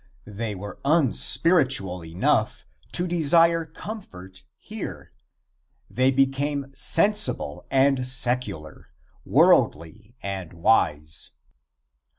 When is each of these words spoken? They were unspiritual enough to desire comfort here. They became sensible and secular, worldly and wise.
They 0.25 0.55
were 0.55 0.79
unspiritual 0.83 2.03
enough 2.03 2.65
to 2.93 3.07
desire 3.07 3.65
comfort 3.65 4.43
here. 4.57 5.11
They 5.91 6.09
became 6.09 6.71
sensible 6.73 7.67
and 7.69 8.07
secular, 8.07 8.87
worldly 9.27 10.15
and 10.23 10.53
wise. 10.53 11.29